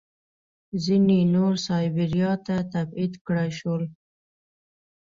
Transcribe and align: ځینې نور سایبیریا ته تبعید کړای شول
ځینې 0.83 1.19
نور 1.35 1.53
سایبیریا 1.67 2.31
ته 2.45 2.55
تبعید 2.73 3.13
کړای 3.25 3.49
شول 3.59 3.83